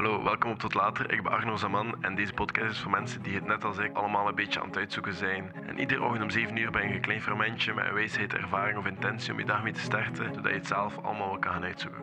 Hallo, 0.00 0.22
welkom 0.22 0.50
op 0.50 0.58
Tot 0.58 0.74
Later. 0.74 1.12
Ik 1.12 1.22
ben 1.22 1.32
Arno 1.32 1.56
Zaman 1.56 2.02
en 2.02 2.14
deze 2.14 2.32
podcast 2.32 2.70
is 2.70 2.78
voor 2.78 2.90
mensen 2.90 3.22
die 3.22 3.34
het 3.34 3.46
net 3.46 3.64
als 3.64 3.78
ik 3.78 3.96
allemaal 3.96 4.28
een 4.28 4.34
beetje 4.34 4.60
aan 4.60 4.66
het 4.66 4.76
uitzoeken 4.76 5.14
zijn. 5.14 5.52
En 5.66 5.78
iedere 5.78 6.02
ochtend 6.02 6.22
om 6.22 6.30
7 6.30 6.56
uur 6.56 6.70
ben 6.70 6.88
je 6.88 6.94
een 6.94 7.00
klein 7.00 7.22
fermentje 7.22 7.74
met 7.74 7.84
een 7.86 7.94
wijsheid, 7.94 8.32
ervaring 8.32 8.78
of 8.78 8.86
intentie 8.86 9.32
om 9.32 9.38
je 9.38 9.46
dag 9.46 9.62
mee 9.62 9.72
te 9.72 9.80
starten, 9.80 10.34
zodat 10.34 10.50
je 10.50 10.58
het 10.58 10.66
zelf 10.66 10.98
allemaal 10.98 11.28
wel 11.28 11.38
kan 11.38 11.52
gaan 11.52 11.62
uitzoeken. 11.62 12.02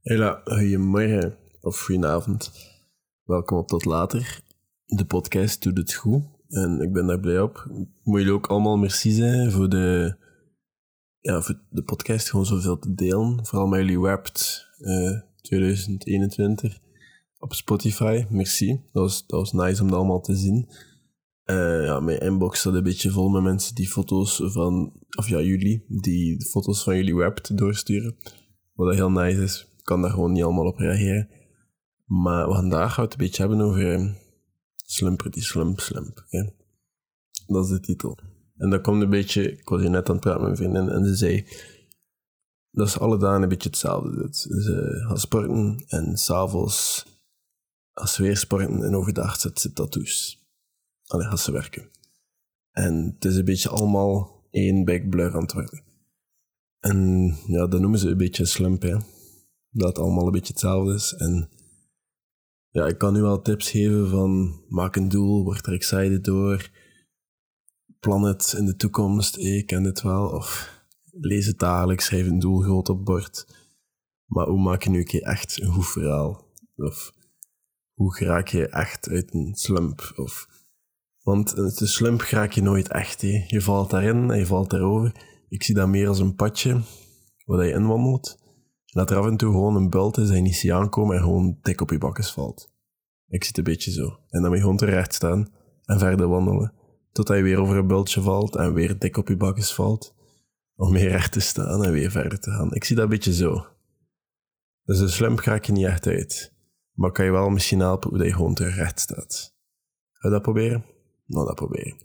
Hela, 0.00 0.40
goedemorgen 0.44 1.38
of 1.60 1.80
goedenavond. 1.80 2.52
Welkom 3.24 3.58
op 3.58 3.68
Tot 3.68 3.84
Later. 3.84 4.40
De 4.84 5.04
podcast 5.04 5.62
doet 5.62 5.78
het 5.78 5.94
goed 5.94 6.22
en 6.48 6.80
ik 6.80 6.92
ben 6.92 7.06
daar 7.06 7.20
blij 7.20 7.40
op. 7.40 7.66
Moet 8.02 8.18
jullie 8.18 8.32
ook 8.32 8.46
allemaal 8.46 8.76
merci 8.76 9.10
zijn 9.10 9.50
voor 9.50 9.68
de, 9.68 10.16
ja, 11.20 11.40
voor 11.40 11.60
de 11.70 11.82
podcast 11.82 12.30
gewoon 12.30 12.46
zoveel 12.46 12.78
te 12.78 12.94
delen. 12.94 13.46
Vooral 13.46 13.68
met 13.68 13.80
jullie 13.80 14.00
Wrapped 14.00 14.70
2021 15.42 16.80
op 17.38 17.54
Spotify. 17.54 18.24
Merci. 18.28 18.80
Dat 18.92 19.02
was, 19.02 19.26
dat 19.26 19.40
was 19.40 19.52
nice 19.52 19.82
om 19.82 19.88
dat 19.88 19.98
allemaal 19.98 20.20
te 20.20 20.36
zien. 20.36 20.68
Eh, 21.42 21.84
ja, 21.84 22.00
mijn 22.00 22.20
inbox 22.20 22.58
staat 22.58 22.74
een 22.74 22.82
beetje 22.82 23.10
vol 23.10 23.28
met 23.28 23.42
mensen 23.42 23.74
die 23.74 23.88
foto's 23.88 24.40
van, 24.44 24.92
of 25.18 25.28
ja, 25.28 25.40
jullie, 25.40 25.84
die 25.88 26.44
foto's 26.44 26.82
van 26.82 26.96
jullie 26.96 27.14
Wrapped 27.14 27.58
doorsturen. 27.58 28.16
Wat 28.72 28.94
heel 28.94 29.10
nice 29.10 29.42
is. 29.42 29.66
Ik 29.78 29.84
kan 29.84 30.02
daar 30.02 30.10
gewoon 30.10 30.32
niet 30.32 30.42
allemaal 30.42 30.66
op 30.66 30.78
reageren. 30.78 31.28
Maar 32.04 32.46
vandaag 32.52 32.94
gaan 32.94 33.04
we 33.04 33.10
het 33.10 33.12
een 33.12 33.26
beetje 33.26 33.46
hebben 33.46 33.60
over 33.60 33.92
eh, 33.92 34.12
Slump 34.84 35.18
Pretty 35.18 35.40
Slump 35.40 35.80
Slump. 35.80 36.24
hè. 36.28 36.42
Dat 37.46 37.64
is 37.64 37.70
de 37.70 37.80
titel. 37.80 38.18
En 38.56 38.70
dat 38.70 38.80
komt 38.80 39.02
een 39.02 39.10
beetje... 39.10 39.52
Ik 39.52 39.68
was 39.68 39.80
hier 39.80 39.90
net 39.90 40.08
aan 40.08 40.14
het 40.14 40.24
praten 40.24 40.42
met 40.42 40.58
mijn 40.58 40.72
vriendin 40.72 40.94
en 40.94 41.04
ze 41.04 41.14
zei... 41.14 41.46
Dat 42.72 42.86
is 42.86 42.98
alle 42.98 43.18
dagen 43.18 43.42
een 43.42 43.48
beetje 43.48 43.68
hetzelfde. 43.68 44.16
Dus, 44.16 44.42
Ze 44.42 45.04
gaat 45.08 45.20
sporten 45.20 45.84
en 45.86 46.16
s'avonds 46.16 47.06
als 47.92 48.14
ze 48.14 48.22
weer 48.22 48.36
sporten 48.36 48.82
en 48.82 48.94
overdag 48.94 49.40
zet 49.40 49.60
ze 49.60 49.72
tattoos. 49.72 50.46
Allee, 51.06 51.26
gaat 51.26 51.40
ze 51.40 51.52
werken. 51.52 51.90
En 52.70 53.12
het 53.14 53.24
is 53.24 53.36
een 53.36 53.44
beetje 53.44 53.68
allemaal 53.68 54.46
één 54.50 54.84
big 54.84 55.08
blur 55.08 55.34
aan 55.34 55.48
worden. 55.54 55.82
En 56.78 57.26
ja, 57.46 57.66
dat 57.66 57.80
noemen 57.80 57.98
ze 57.98 58.08
een 58.08 58.16
beetje 58.16 58.44
slump, 58.44 58.82
hè. 58.82 58.96
Dat 59.70 59.88
het 59.88 59.98
allemaal 59.98 60.26
een 60.26 60.32
beetje 60.32 60.52
hetzelfde 60.52 60.94
is. 60.94 61.14
En 61.14 61.50
ja, 62.68 62.86
ik 62.86 62.98
kan 62.98 63.12
nu 63.12 63.20
wel 63.20 63.42
tips 63.42 63.70
geven 63.70 64.08
van 64.08 64.62
maak 64.68 64.96
een 64.96 65.08
doel, 65.08 65.44
word 65.44 65.66
er 65.66 65.72
excited 65.72 66.24
door, 66.24 66.70
plan 68.00 68.22
het 68.22 68.54
in 68.58 68.64
de 68.64 68.76
toekomst, 68.76 69.36
ik 69.36 69.66
ken 69.66 69.84
het 69.84 70.02
wel, 70.02 70.28
of 70.28 70.70
lees 71.12 71.46
het 71.46 71.58
dagelijks, 71.58 72.04
schrijf 72.04 72.26
een 72.26 72.38
doel 72.38 72.60
groot 72.60 72.88
op 72.88 73.04
bord. 73.04 73.46
Maar 74.26 74.46
hoe 74.46 74.60
maak 74.60 74.82
je 74.82 74.90
nu 74.90 74.98
een 74.98 75.04
keer 75.04 75.22
echt 75.22 75.60
een 75.60 75.72
goed 75.72 75.88
verhaal? 75.88 76.46
Of 76.76 77.12
hoe 77.94 78.18
raak 78.18 78.48
je 78.48 78.68
echt 78.68 79.08
uit 79.08 79.34
een 79.34 79.54
slump? 79.54 80.12
Of, 80.16 80.48
want 81.22 81.56
uit 81.58 81.80
een 81.80 81.88
slump 81.88 82.20
raak 82.20 82.52
je 82.52 82.62
nooit 82.62 82.88
echt. 82.88 83.22
hè. 83.22 83.44
Je 83.46 83.60
valt 83.60 83.90
daarin 83.90 84.30
en 84.30 84.38
je 84.38 84.46
valt 84.46 84.70
daarover. 84.70 85.12
Ik 85.48 85.62
zie 85.62 85.74
dat 85.74 85.88
meer 85.88 86.08
als 86.08 86.18
een 86.18 86.34
padje 86.34 86.80
waar 87.44 87.66
je 87.66 87.72
inwandelt. 87.72 88.38
En 88.86 89.00
dat 89.00 89.10
er 89.10 89.16
af 89.16 89.26
en 89.26 89.36
toe 89.36 89.52
gewoon 89.52 89.76
een 89.76 89.90
bult 89.90 90.18
is 90.18 90.28
en 90.28 90.36
je 90.36 90.42
niet 90.42 90.56
ziet 90.56 90.72
aankomen 90.72 91.16
en 91.16 91.22
gewoon 91.22 91.58
dik 91.62 91.80
op 91.80 91.90
je 91.90 91.98
bakkes 91.98 92.32
valt. 92.32 92.72
Ik 93.28 93.44
zie 93.44 93.48
het 93.48 93.58
een 93.58 93.72
beetje 93.72 93.90
zo. 93.90 94.06
En 94.28 94.40
dan 94.40 94.42
moet 94.42 94.54
je 94.54 94.60
gewoon 94.60 94.76
terecht 94.76 95.14
staan 95.14 95.52
en 95.84 95.98
verder 95.98 96.28
wandelen. 96.28 96.72
Totdat 97.12 97.36
je 97.36 97.42
weer 97.42 97.60
over 97.60 97.76
een 97.76 97.86
bultje 97.86 98.20
valt 98.20 98.56
en 98.56 98.74
weer 98.74 98.98
dik 98.98 99.16
op 99.16 99.28
je 99.28 99.36
bakkes 99.36 99.74
valt. 99.74 100.14
Om 100.76 100.92
weer 100.92 101.08
recht 101.08 101.32
te 101.32 101.40
staan 101.40 101.84
en 101.84 101.92
weer 101.92 102.10
verder 102.10 102.40
te 102.40 102.50
gaan. 102.50 102.74
Ik 102.74 102.84
zie 102.84 102.96
dat 102.96 103.04
een 103.04 103.10
beetje 103.10 103.34
zo. 103.34 103.66
Dus 104.84 104.98
een 104.98 105.08
slump 105.08 105.38
raak 105.38 105.64
je 105.64 105.72
niet 105.72 105.86
echt 105.86 106.06
uit. 106.06 106.52
Maar 106.92 107.12
kan 107.12 107.24
je 107.24 107.30
wel 107.30 107.50
misschien 107.50 107.80
helpen 107.80 108.10
hoe 108.10 108.24
je 108.24 108.32
gewoon 108.32 108.54
terecht 108.54 109.00
staat. 109.00 109.54
Ga 110.12 110.28
dat 110.28 110.42
proberen? 110.42 110.84
Nou, 111.26 111.46
dat 111.46 111.54
proberen. 111.54 111.96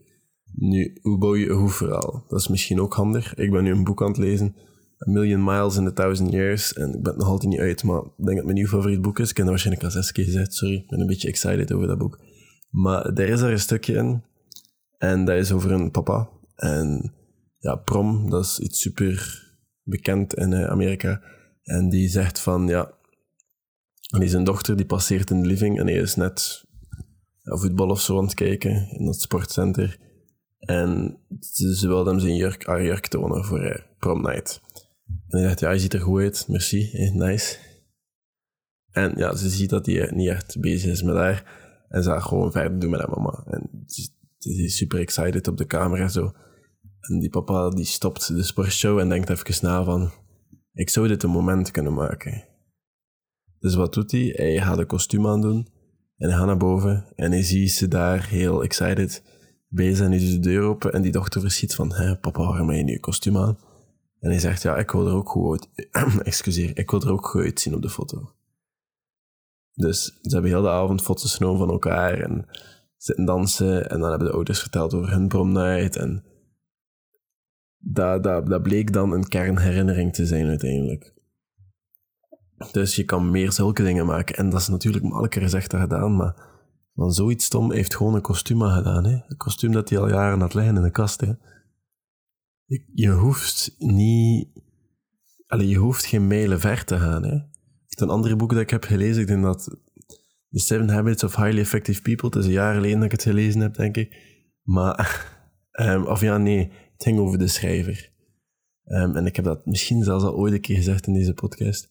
Nu, 0.51 0.97
hoe 1.01 1.17
bouw 1.17 1.35
je 1.35 1.49
een 1.49 1.59
goed 1.59 1.75
verhaal? 1.75 2.25
Dat 2.27 2.39
is 2.39 2.47
misschien 2.47 2.81
ook 2.81 2.93
handig. 2.93 3.35
Ik 3.35 3.51
ben 3.51 3.63
nu 3.63 3.71
een 3.71 3.83
boek 3.83 4.01
aan 4.01 4.07
het 4.07 4.17
lezen. 4.17 4.55
A 5.07 5.11
Million 5.11 5.43
Miles 5.43 5.75
in 5.75 5.87
a 5.87 5.91
Thousand 5.91 6.31
Years. 6.31 6.73
En 6.73 6.87
ik 6.87 7.01
ben 7.01 7.11
het 7.11 7.17
nog 7.17 7.27
altijd 7.27 7.51
niet 7.51 7.59
uit, 7.59 7.83
maar 7.83 7.99
ik 7.99 8.05
denk 8.05 8.27
dat 8.27 8.35
het 8.35 8.43
mijn 8.43 8.55
nieuw 8.55 8.67
favoriet 8.67 9.01
boek 9.01 9.19
is. 9.19 9.29
Ik 9.29 9.37
heb 9.37 9.45
dat 9.45 9.53
waarschijnlijk 9.53 9.85
al 9.85 9.91
zes 9.91 10.11
keer 10.11 10.23
gezegd, 10.23 10.53
sorry. 10.53 10.75
Ik 10.75 10.87
ben 10.87 10.99
een 10.99 11.07
beetje 11.07 11.27
excited 11.27 11.71
over 11.71 11.87
dat 11.87 11.97
boek. 11.97 12.19
Maar 12.69 13.05
er 13.05 13.29
is 13.29 13.41
er 13.41 13.51
een 13.51 13.59
stukje 13.59 13.93
in. 13.93 14.23
En 14.97 15.25
dat 15.25 15.35
is 15.37 15.51
over 15.51 15.71
een 15.71 15.91
papa. 15.91 16.29
En 16.55 17.13
ja, 17.57 17.75
prom, 17.75 18.29
dat 18.29 18.43
is 18.43 18.59
iets 18.59 18.79
super 18.79 19.45
bekend 19.83 20.33
in 20.33 20.53
eh, 20.53 20.69
Amerika. 20.69 21.21
En 21.63 21.89
die 21.89 22.09
zegt 22.09 22.39
van, 22.39 22.67
ja... 22.67 22.95
En 24.07 24.19
die 24.19 24.29
zijn 24.29 24.43
dochter, 24.43 24.75
die 24.75 24.85
passeert 24.85 25.29
in 25.29 25.41
de 25.41 25.47
living. 25.47 25.79
En 25.79 25.87
hij 25.87 25.95
is 25.95 26.15
net 26.15 26.65
ja, 27.41 27.57
voetbal 27.57 27.89
of 27.89 28.01
zo 28.01 28.17
aan 28.17 28.23
het 28.23 28.33
kijken 28.33 28.89
in 28.89 29.05
dat 29.05 29.21
sportcenter. 29.21 29.99
En 30.59 31.19
ze, 31.53 31.87
wilde 31.87 32.09
hem 32.09 32.19
zijn 32.19 32.35
jurk, 32.35 32.65
haar 32.65 32.83
jurk 32.83 33.07
tonen 33.07 33.45
voor 33.45 33.59
eh, 33.59 33.83
prom 33.99 34.21
night. 34.21 34.61
En 35.07 35.39
hij 35.39 35.41
zegt, 35.41 35.59
ja, 35.59 35.67
hij 35.67 35.77
ziet 35.77 35.93
er 35.93 36.01
goed 36.01 36.21
uit, 36.21 36.45
merci, 36.47 36.91
eh, 36.91 37.13
nice. 37.13 37.57
En 38.91 39.13
ja, 39.15 39.35
ze 39.35 39.49
ziet 39.49 39.69
dat 39.69 39.85
hij 39.85 40.01
eh, 40.01 40.11
niet 40.11 40.29
echt 40.29 40.59
bezig 40.59 40.91
is 40.91 41.03
met 41.03 41.15
haar. 41.15 41.65
En 41.89 42.03
ze 42.03 42.09
gaat 42.09 42.23
gewoon 42.23 42.51
verder 42.51 42.79
doen 42.79 42.89
met 42.89 42.99
haar 42.99 43.09
mama. 43.09 43.43
En 43.45 43.83
ze 44.37 44.63
is 44.63 44.77
super 44.77 44.99
excited 44.99 45.47
op 45.47 45.57
de 45.57 45.65
camera 45.65 46.03
en 46.03 46.11
zo. 46.11 46.33
En 46.99 47.19
die 47.19 47.29
papa 47.29 47.69
die 47.69 47.85
stopt 47.85 48.35
de 48.35 48.43
sportshow 48.43 48.99
en 48.99 49.09
denkt 49.09 49.29
even 49.29 49.55
na 49.61 49.83
van... 49.83 50.11
Ik 50.73 50.89
zou 50.89 51.07
dit 51.07 51.23
een 51.23 51.29
moment 51.29 51.71
kunnen 51.71 51.93
maken. 51.93 52.43
Dus 53.59 53.75
wat 53.75 53.93
doet 53.93 54.11
hij? 54.11 54.33
Hij 54.35 54.61
gaat 54.61 54.77
een 54.77 54.85
kostuum 54.85 55.27
aandoen. 55.27 55.67
En 56.17 56.29
hij 56.29 56.37
gaat 56.37 56.45
naar 56.45 56.57
boven. 56.57 57.05
En 57.15 57.31
hij 57.31 57.43
ziet 57.43 57.71
ze 57.71 57.87
daar 57.87 58.27
heel 58.27 58.63
excited 58.63 59.23
bezig. 59.67 60.05
En 60.05 60.11
hij 60.11 60.19
doet 60.19 60.31
de 60.31 60.39
deur 60.39 60.61
open. 60.61 60.93
En 60.93 61.01
die 61.01 61.11
dochter 61.11 61.41
verschiet 61.41 61.75
van... 61.75 61.93
Hé, 61.93 62.17
papa, 62.17 62.43
waarom 62.43 62.69
heb 62.69 62.77
je 62.77 62.83
nu 62.83 62.93
een 62.93 62.99
kostuum 62.99 63.37
aan? 63.37 63.57
En 64.19 64.29
hij 64.29 64.39
zegt, 64.39 64.61
ja, 64.61 64.77
ik 64.77 64.91
wil 64.91 65.07
er 65.07 65.13
ook 65.13 65.29
goed. 65.29 65.69
Excuseer, 66.23 66.77
ik 66.77 66.91
wil 66.91 67.01
er 67.01 67.11
ook 67.11 67.27
goed 67.27 67.43
uitzien 67.43 67.75
op 67.75 67.81
de 67.81 67.89
foto. 67.89 68.31
Dus 69.73 70.03
ze 70.05 70.29
hebben 70.29 70.51
heel 70.51 70.61
de 70.61 70.69
avond 70.69 71.01
foto's 71.01 71.35
genomen 71.35 71.59
van 71.59 71.69
elkaar. 71.69 72.19
En 72.19 72.45
zitten 72.97 73.25
dansen. 73.25 73.89
En 73.89 73.99
dan 73.99 74.09
hebben 74.09 74.27
de 74.27 74.33
ouders 74.33 74.59
verteld 74.59 74.93
over 74.93 75.11
hun 75.11 75.27
promnight. 75.27 75.95
En 75.95 76.23
dat, 77.77 78.23
dat, 78.23 78.61
bleek 78.61 78.93
dan 78.93 79.11
een 79.11 79.27
kernherinnering 79.27 80.13
te 80.13 80.25
zijn 80.25 80.47
uiteindelijk. 80.47 81.15
Dus 82.71 82.95
je 82.95 83.03
kan 83.03 83.31
meer 83.31 83.51
zulke 83.51 83.83
dingen 83.83 84.05
maken. 84.05 84.35
En 84.35 84.49
dat 84.49 84.59
is 84.59 84.67
natuurlijk 84.67 85.03
makkelijker 85.03 85.41
gezegd 85.41 85.71
dan 85.71 85.81
gedaan, 85.81 86.15
maar 86.15 86.35
van 86.93 87.11
zoiets 87.11 87.45
stom 87.45 87.71
heeft 87.71 87.95
gewoon 87.95 88.15
een 88.15 88.21
kostuum 88.21 88.63
aan 88.63 88.77
gedaan. 88.77 89.05
Hè? 89.05 89.13
Een 89.27 89.37
kostuum 89.37 89.71
dat 89.71 89.89
hij 89.89 89.99
al 89.99 90.09
jaren 90.09 90.39
had 90.39 90.53
liggen 90.53 90.75
in 90.75 90.81
de 90.81 90.91
kast. 90.91 91.21
Hè? 91.21 91.31
Je, 92.65 92.83
je 92.93 93.09
hoeft 93.09 93.75
niet... 93.77 94.49
Allee, 95.47 95.67
je 95.67 95.77
hoeft 95.77 96.05
geen 96.05 96.27
mijlen 96.27 96.59
ver 96.59 96.85
te 96.85 96.97
gaan. 96.97 97.23
Hè? 97.23 97.39
Een 97.87 98.09
andere 98.09 98.35
boek 98.35 98.51
dat 98.51 98.61
ik 98.61 98.69
heb 98.69 98.83
gelezen, 98.83 99.21
ik 99.21 99.27
denk 99.27 99.43
dat 99.43 99.77
The 100.49 100.59
Seven 100.59 100.89
Habits 100.89 101.23
of 101.23 101.35
Highly 101.35 101.59
Effective 101.59 102.01
People, 102.01 102.27
het 102.27 102.37
is 102.37 102.45
een 102.45 102.51
jaar 102.51 102.73
geleden 102.73 102.95
dat 102.95 103.05
ik 103.05 103.11
het 103.11 103.21
gelezen 103.21 103.61
heb, 103.61 103.75
denk 103.75 103.97
ik. 103.97 104.15
Maar, 104.63 105.25
ehm, 105.71 106.03
of 106.03 106.21
ja, 106.21 106.37
nee, 106.37 106.71
het 106.97 107.03
ging 107.03 107.19
over 107.19 107.37
de 107.37 107.47
schrijver. 107.47 108.11
Ehm, 108.83 109.15
en 109.15 109.25
ik 109.25 109.35
heb 109.35 109.45
dat 109.45 109.65
misschien 109.65 110.03
zelfs 110.03 110.23
al 110.23 110.35
ooit 110.35 110.53
een 110.53 110.61
keer 110.61 110.75
gezegd 110.75 111.07
in 111.07 111.13
deze 111.13 111.33
podcast. 111.33 111.89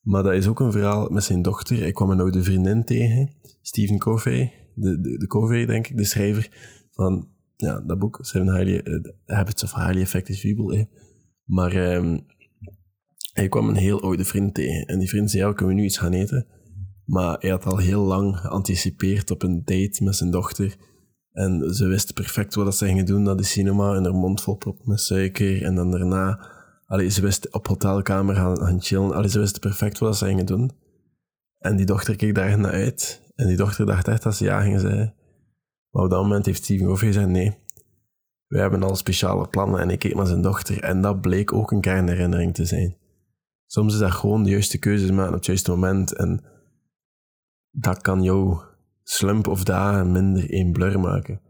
Maar 0.00 0.22
dat 0.22 0.32
is 0.32 0.46
ook 0.46 0.60
een 0.60 0.72
verhaal 0.72 1.08
met 1.08 1.24
zijn 1.24 1.42
dochter. 1.42 1.82
Ik 1.82 1.94
kwam 1.94 2.10
een 2.10 2.20
oude 2.20 2.42
vriendin 2.42 2.84
tegen, 2.84 3.30
Stephen 3.62 3.98
Covey, 3.98 4.52
de, 4.74 5.00
de, 5.00 5.18
de 5.18 5.26
Covey, 5.26 5.66
denk 5.66 5.86
ik, 5.86 5.96
de 5.96 6.04
schrijver 6.04 6.48
van 6.90 7.28
ja, 7.56 7.80
dat 7.80 7.98
boek, 7.98 8.18
Seven 8.20 8.56
Highly, 8.56 8.76
eh, 8.76 9.00
The 9.00 9.14
Habits 9.26 9.62
of 9.62 9.74
Highly 9.74 10.00
Effective 10.00 10.54
People. 10.54 10.76
hè. 10.76 10.84
Maar 11.44 11.72
ehm, 11.72 12.18
hij 13.32 13.48
kwam 13.48 13.68
een 13.68 13.76
heel 13.76 14.02
oude 14.02 14.24
vriend 14.24 14.54
tegen. 14.54 14.86
En 14.86 14.98
die 14.98 15.08
vriend 15.08 15.30
zei, 15.30 15.42
ja, 15.42 15.52
kunnen 15.52 15.74
we 15.74 15.80
nu 15.80 15.86
iets 15.86 15.98
gaan 15.98 16.12
eten? 16.12 16.46
Maar 17.04 17.36
hij 17.38 17.50
had 17.50 17.64
al 17.64 17.76
heel 17.76 18.02
lang 18.02 18.36
geanticipeerd 18.36 19.30
op 19.30 19.42
een 19.42 19.62
date 19.64 20.04
met 20.04 20.16
zijn 20.16 20.30
dochter. 20.30 20.76
En 21.38 21.74
ze 21.74 21.86
wist 21.86 22.14
perfect 22.14 22.54
wat 22.54 22.76
ze 22.76 22.86
gingen 22.86 23.04
doen 23.04 23.22
naar 23.22 23.36
de 23.36 23.42
cinema 23.42 23.94
en 23.94 24.04
haar 24.04 24.14
mond 24.14 24.40
vol 24.40 24.54
proppen 24.54 24.88
met 24.88 25.00
suiker. 25.00 25.62
En 25.62 25.74
dan 25.74 25.90
daarna, 25.90 26.50
ze 27.08 27.20
wist 27.20 27.52
op 27.52 27.66
hotelkamer 27.66 28.34
gaan, 28.34 28.56
gaan 28.56 28.82
chillen. 28.82 29.12
Allee, 29.12 29.28
ze 29.28 29.38
wist 29.38 29.60
perfect 29.60 29.98
wat 29.98 30.16
ze 30.16 30.24
gingen 30.24 30.46
doen. 30.46 30.70
En 31.58 31.76
die 31.76 31.86
dochter 31.86 32.16
keek 32.16 32.34
daar 32.34 32.58
naar 32.58 32.72
uit. 32.72 33.22
En 33.34 33.46
die 33.46 33.56
dochter 33.56 33.86
dacht 33.86 34.08
echt 34.08 34.22
dat 34.22 34.36
ze 34.36 34.44
ja 34.44 34.60
gingen 34.60 34.80
zeggen. 34.80 35.14
Maar 35.90 36.02
op 36.02 36.10
dat 36.10 36.22
moment 36.22 36.46
heeft 36.46 36.64
Steven 36.64 36.86
Covey 36.86 37.06
gezegd, 37.06 37.28
nee, 37.28 37.58
we 38.46 38.58
hebben 38.58 38.82
al 38.82 38.96
speciale 38.96 39.48
plannen. 39.48 39.80
En 39.80 39.90
ik 39.90 39.98
keek 39.98 40.14
naar 40.14 40.26
zijn 40.26 40.42
dochter. 40.42 40.82
En 40.82 41.02
dat 41.02 41.20
bleek 41.20 41.52
ook 41.52 41.70
een 41.70 41.80
kernherinnering 41.80 42.54
te 42.54 42.64
zijn. 42.64 42.96
Soms 43.66 43.92
is 43.92 43.98
dat 43.98 44.10
gewoon 44.10 44.42
de 44.42 44.50
juiste 44.50 44.78
keuzes 44.78 45.10
maken 45.10 45.28
op 45.28 45.34
het 45.34 45.46
juiste 45.46 45.70
moment. 45.70 46.16
En 46.16 46.44
dat 47.70 48.00
kan 48.00 48.22
jou 48.22 48.58
slump 49.10 49.46
of 49.46 49.64
dagen 49.64 50.12
minder 50.12 50.50
één 50.50 50.72
blur 50.72 51.00
maken. 51.00 51.40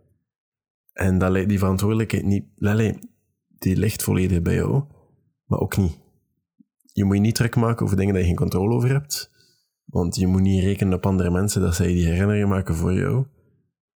En 0.93 1.19
dat, 1.19 1.49
die 1.49 1.59
verantwoordelijkheid 1.59 2.25
niet, 2.25 2.45
allee, 2.61 2.99
die 3.59 3.77
ligt 3.77 4.03
volledig 4.03 4.43
bij 4.43 4.55
jou, 4.55 4.85
maar 5.45 5.59
ook 5.59 5.77
niet. 5.77 5.99
Je 6.93 7.05
moet 7.05 7.15
je 7.15 7.21
niet 7.21 7.35
druk 7.35 7.57
maken 7.57 7.85
over 7.85 7.97
dingen 7.97 8.13
waar 8.13 8.23
je 8.23 8.29
geen 8.29 8.37
controle 8.37 8.75
over 8.75 8.89
hebt, 8.89 9.31
Want 9.85 10.17
je 10.17 10.27
moet 10.27 10.41
niet 10.41 10.63
rekenen 10.63 10.95
op 10.95 11.07
andere 11.07 11.31
mensen 11.31 11.61
dat 11.61 11.75
zij 11.75 11.87
die 11.87 12.07
herinneringen 12.07 12.49
maken 12.49 12.75
voor 12.75 12.95
jou. 12.95 13.27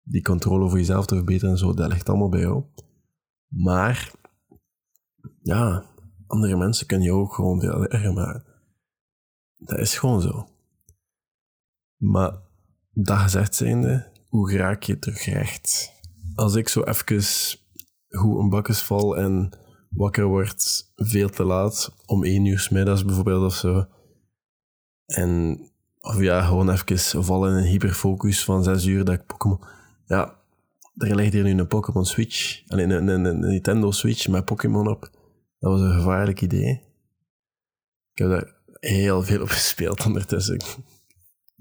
Die 0.03 0.21
controle 0.21 0.69
voor 0.69 0.77
jezelf 0.77 1.05
toch 1.05 1.23
beter 1.23 1.49
en 1.49 1.57
zo, 1.57 1.73
dat 1.73 1.91
ligt 1.91 2.09
allemaal 2.09 2.29
bij 2.29 2.39
jou. 2.39 2.63
Maar, 3.47 4.11
ja, 5.41 5.85
andere 6.27 6.57
mensen 6.57 6.87
kunnen 6.87 7.07
je 7.07 7.13
ook 7.13 7.33
gewoon 7.33 7.59
veel 7.59 7.85
erger 7.85 8.13
maken. 8.13 8.45
Dat 9.57 9.79
is 9.79 9.97
gewoon 9.97 10.21
zo. 10.21 10.47
Maar, 11.97 12.42
dat 12.93 13.17
gezegd 13.17 13.55
zijnde, 13.55 14.11
hoe 14.27 14.57
raak 14.57 14.83
je 14.83 14.99
terug 14.99 15.25
recht? 15.25 15.91
Als 16.35 16.55
ik 16.55 16.69
zo 16.69 16.81
even 16.81 17.23
hoe 18.07 18.39
een 18.39 18.49
bakjes 18.49 18.81
val 18.81 19.17
en 19.17 19.57
wakker 19.89 20.25
word 20.25 20.91
veel 20.95 21.29
te 21.29 21.43
laat, 21.43 21.95
om 22.05 22.23
één 22.23 22.45
uur 22.45 22.67
middags 22.71 23.05
bijvoorbeeld 23.05 23.45
of 23.45 23.55
zo, 23.55 23.85
en 25.05 25.59
of 25.99 26.19
ja, 26.19 26.41
gewoon 26.41 26.69
even 26.69 27.23
vallen 27.23 27.51
in 27.51 27.57
een 27.57 27.69
hyperfocus 27.69 28.43
van 28.43 28.63
zes 28.63 28.85
uur 28.85 29.03
dat 29.03 29.15
ik 29.15 29.25
Pokémon... 29.25 29.59
Ja, 30.05 30.35
er 30.97 31.15
ligt 31.15 31.33
hier 31.33 31.43
nu 31.43 31.51
een 31.51 31.67
Pokémon 31.67 32.05
Switch. 32.05 32.63
Alleen 32.67 32.89
een, 32.89 33.07
een, 33.07 33.25
een, 33.25 33.39
Nintendo 33.39 33.91
Switch 33.91 34.27
met 34.27 34.45
Pokémon 34.45 34.87
op. 34.87 35.01
Dat 35.59 35.71
was 35.71 35.81
een 35.81 35.93
gevaarlijk 35.93 36.41
idee. 36.41 36.81
Ik 38.13 38.17
heb 38.17 38.29
daar 38.29 38.55
heel 38.71 39.23
veel 39.23 39.41
op 39.41 39.49
gespeeld 39.49 40.05
ondertussen. 40.05 40.61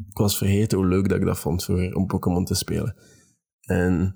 Ik 0.08 0.16
was 0.16 0.38
vergeten 0.38 0.78
hoe 0.78 0.87
leuk 0.87 1.08
dat 1.08 1.19
ik 1.19 1.25
dat 1.25 1.38
vond 1.38 1.64
voor, 1.64 1.93
om 1.93 2.06
Pokémon 2.06 2.44
te 2.44 2.54
spelen. 2.54 2.96
En 3.60 4.14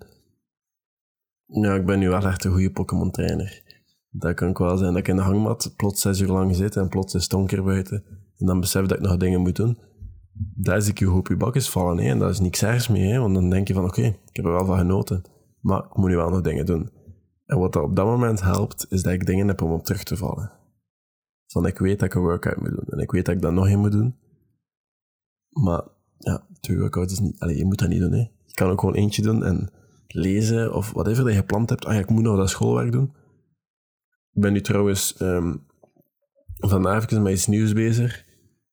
ja, 1.47 1.75
ik 1.75 1.87
ben 1.87 1.99
nu 1.99 2.09
wel 2.09 2.27
echt 2.27 2.45
een 2.45 2.53
goede 2.53 2.71
Pokémon 2.71 3.11
trainer. 3.11 3.63
Dat 4.11 4.35
kan 4.35 4.49
ik 4.49 4.59
wel 4.59 4.77
zijn 4.77 4.91
dat 4.91 5.01
ik 5.01 5.09
in 5.09 5.17
de 5.17 5.23
hangmat 5.23 5.75
plots 5.77 6.01
zes 6.01 6.21
uur 6.21 6.29
lang 6.29 6.57
zit 6.57 6.77
en 6.77 6.89
plots 6.89 7.15
is 7.15 7.29
donker 7.29 7.65
buiten. 7.65 8.05
En 8.37 8.47
dan 8.47 8.61
besef 8.61 8.87
dat 8.87 8.99
ik 8.99 9.05
nog 9.05 9.17
dingen 9.17 9.41
moet 9.41 9.57
doen. 9.57 9.79
Daar 10.55 10.83
zie 10.83 10.91
ik 10.91 10.99
je 10.99 11.07
hoop 11.07 11.29
je 11.29 11.37
bakjes 11.37 11.71
vallen. 11.71 12.05
Hè? 12.05 12.11
En 12.11 12.19
dat 12.19 12.31
is 12.31 12.41
niks 12.41 12.63
ergs 12.63 12.89
meer. 12.89 13.13
Hè? 13.13 13.21
Want 13.21 13.35
dan 13.35 13.51
denk 13.51 13.69
je 13.69 13.75
van 13.75 13.85
oké, 13.85 14.03
ik 14.03 14.37
heb 14.37 14.45
er 14.45 14.53
wel 14.53 14.65
van 14.65 14.79
genoten. 14.79 15.23
Maar 15.61 15.85
ik 15.85 15.97
moet 15.97 16.09
nu 16.09 16.17
wel 16.17 16.31
nog 16.31 16.41
dingen 16.41 16.67
doen. 16.67 16.91
En 17.47 17.59
wat 17.59 17.73
dat 17.73 17.83
op 17.83 17.97
dat 17.97 18.07
moment 18.07 18.41
helpt, 18.41 18.87
is 18.89 19.03
dat 19.03 19.13
ik 19.13 19.27
dingen 19.27 19.49
heb 19.49 19.63
om 19.63 19.73
op 19.73 19.85
terug 19.85 20.03
te 20.03 20.17
vallen. 20.17 20.53
Van 21.47 21.67
ik 21.67 21.79
weet 21.79 21.99
dat 21.99 22.09
ik 22.09 22.15
een 22.15 22.23
workout 22.23 22.61
moet 22.61 22.71
doen. 22.71 22.87
En 22.87 22.99
ik 22.99 23.11
weet 23.11 23.25
dat 23.27 23.35
ik 23.35 23.43
dat 23.43 23.53
nog 23.53 23.69
een 23.69 23.79
moet 23.79 23.93
doen. 23.93 24.17
Maar 25.63 25.83
ja, 26.19 26.47
twee 26.61 26.79
workouts 26.79 27.13
is 27.13 27.21
niet... 27.21 27.41
Allee, 27.41 27.57
je 27.57 27.65
moet 27.65 27.79
dat 27.79 27.89
niet 27.89 28.01
doen. 28.01 28.13
Hè? 28.13 28.19
Je 28.19 28.55
kan 28.55 28.71
ook 28.71 28.81
gewoon 28.81 28.95
eentje 28.95 29.23
doen 29.23 29.45
en 29.45 29.71
lezen 30.07 30.75
of 30.75 30.93
whatever 30.93 31.25
dat 31.25 31.33
je 31.33 31.39
gepland 31.39 31.71
hebt. 31.71 31.85
Ah 31.85 31.95
ja, 31.95 31.99
ik 31.99 32.11
moet 32.11 32.23
nog 32.23 32.37
dat 32.37 32.51
schoolwerk 32.51 32.93
doen. 32.93 33.13
Ik 34.33 34.43
ben 34.43 34.53
nu 34.53 34.61
trouwens 34.61 35.21
um, 35.21 35.67
vandaag 36.57 37.05
even 37.05 37.23
met 37.23 37.33
iets 37.33 37.47
nieuws 37.47 37.73
bezig. 37.73 38.25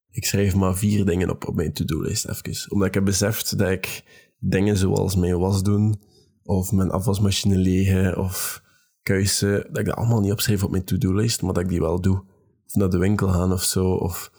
Ik 0.10 0.26
schrijf 0.26 0.56
maar 0.56 0.76
vier 0.78 1.06
dingen 1.06 1.30
op 1.30 1.48
op 1.48 1.56
mijn 1.56 1.74
to-do-lijst 1.74 2.28
even. 2.28 2.72
Omdat 2.72 2.88
ik 2.88 2.94
heb 2.94 3.06
beseft 3.06 3.58
dat 3.58 3.70
ik 3.70 4.04
dingen 4.40 4.78
zoals 4.78 5.16
mijn 5.16 5.40
was 5.40 5.64
doen, 5.64 6.02
of 6.44 6.72
mijn 6.72 6.92
afwasmachine 6.92 7.58
legen, 7.58 8.18
of 8.18 8.64
kuisen, 9.04 9.52
dat 9.52 9.78
ik 9.78 9.86
dat 9.86 9.96
allemaal 9.96 10.20
niet 10.20 10.32
opschrijf 10.32 10.64
op 10.64 10.72
mijn 10.72 10.84
to-do-lijst, 10.84 11.42
maar 11.42 11.54
dat 11.54 11.64
ik 11.64 11.70
die 11.70 11.80
wel 11.80 12.02
doe. 12.02 12.24
Of 12.66 12.76
naar 12.76 12.90
de 12.90 12.98
winkel 12.98 13.28
gaan 13.28 13.52
of 13.52 13.64
zo, 13.64 13.90
of 13.90 14.32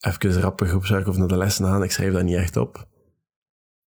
even 0.00 0.40
rappen 0.40 0.68
groepswerk 0.68 1.06
of 1.06 1.16
naar 1.16 1.28
de 1.28 1.36
lessen 1.36 1.64
gaan. 1.64 1.82
Ik 1.82 1.90
schrijf 1.90 2.12
dat 2.12 2.22
niet 2.22 2.36
echt 2.36 2.56
op. 2.56 2.88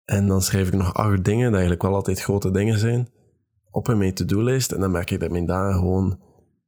En 0.04 0.26
dan 0.26 0.42
schrijf 0.42 0.68
ik 0.68 0.74
nog 0.74 0.94
acht 0.94 1.24
dingen, 1.24 1.44
dat 1.44 1.52
eigenlijk 1.52 1.82
wel 1.82 1.94
altijd 1.94 2.20
grote 2.20 2.50
dingen 2.50 2.78
zijn, 2.78 3.08
op 3.70 3.88
in 3.88 3.98
mijn 3.98 4.14
to-do-lijst. 4.14 4.72
En 4.72 4.80
dan 4.80 4.90
merk 4.90 5.10
ik 5.10 5.20
dat 5.20 5.30
mijn 5.30 5.46
dagen 5.46 5.78
gewoon 5.78 6.20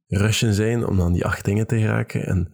rushen 0.07 0.53
zijn 0.53 0.87
om 0.87 0.97
dan 0.97 1.13
die 1.13 1.25
acht 1.25 1.45
dingen 1.45 1.67
te 1.67 1.85
raken. 1.85 2.25
En 2.25 2.51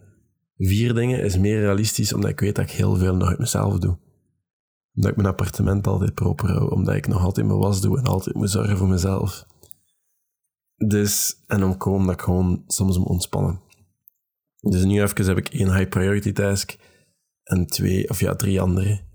vier 0.56 0.94
dingen 0.94 1.22
is 1.22 1.38
meer 1.38 1.60
realistisch, 1.60 2.12
omdat 2.12 2.30
ik 2.30 2.40
weet 2.40 2.54
dat 2.54 2.64
ik 2.64 2.70
heel 2.70 2.96
veel 2.96 3.16
nog 3.16 3.28
uit 3.28 3.38
mezelf 3.38 3.78
doe. 3.78 3.98
Omdat 4.94 5.10
ik 5.10 5.16
mijn 5.16 5.28
appartement 5.28 5.86
altijd 5.86 6.14
proper 6.14 6.50
hou, 6.50 6.70
omdat 6.70 6.94
ik 6.94 7.06
nog 7.06 7.22
altijd 7.22 7.46
mijn 7.46 7.58
was 7.58 7.80
doe 7.80 7.98
en 7.98 8.04
altijd 8.04 8.36
moet 8.36 8.50
zorgen 8.50 8.76
voor 8.76 8.88
mezelf. 8.88 9.46
Dus, 10.76 11.42
en 11.46 11.64
om 11.64 11.76
komen 11.76 12.06
dat 12.06 12.14
ik 12.14 12.20
gewoon 12.20 12.64
soms 12.66 12.98
moet 12.98 13.08
ontspannen. 13.08 13.60
Dus 14.60 14.84
nu 14.84 15.02
even 15.02 15.26
heb 15.26 15.38
ik 15.38 15.48
één 15.48 15.74
high 15.74 15.88
priority 15.88 16.32
task 16.32 16.76
en 17.42 17.66
twee, 17.66 18.08
of 18.08 18.20
ja, 18.20 18.34
drie 18.34 18.60
andere 18.60 19.08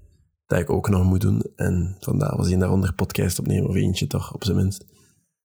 dat 0.45 0.59
ik 0.59 0.69
ook 0.69 0.89
nog 0.89 1.03
moet 1.03 1.21
doen. 1.21 1.41
En 1.55 1.97
vandaar 1.99 2.37
was 2.37 2.49
hij 2.49 2.57
daaronder 2.57 2.93
podcast 2.93 3.39
opnemen, 3.39 3.69
of 3.69 3.75
eentje 3.75 4.07
toch, 4.07 4.33
op 4.33 4.43
zijn 4.43 4.57
minst, 4.57 4.85